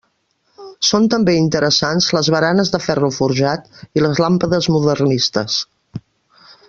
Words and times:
Són 0.91 1.03
també 1.13 1.35
interessants 1.41 2.07
les 2.17 2.29
baranes 2.35 2.73
de 2.77 2.79
ferro 2.85 3.11
forjat 3.19 3.69
i 4.01 4.05
les 4.07 4.23
làmpades 4.25 4.71
modernistes. 4.77 5.61